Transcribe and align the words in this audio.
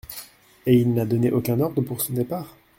Et 0.65 0.73
il 0.77 0.95
n’a 0.95 1.05
donné 1.05 1.29
aucun 1.31 1.59
ordre 1.59 1.83
pour 1.83 2.01
son 2.01 2.13
départ? 2.13 2.55